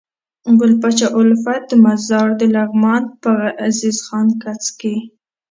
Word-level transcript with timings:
ګل 0.59 0.73
پاچا 0.81 1.07
الفت 1.19 1.67
مزار 1.83 2.29
دلغمان 2.39 3.03
په 3.21 3.31
عزيز 3.65 3.97
خان 4.05 4.27
کځ 4.43 4.61
کي 4.79 4.95